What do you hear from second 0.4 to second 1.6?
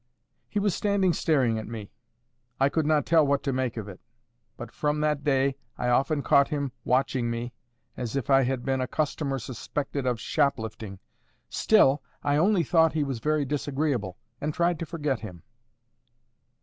He was standing staring